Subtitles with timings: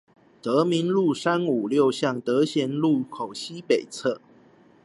[0.41, 4.17] 德民路三五六巷德賢路口西北側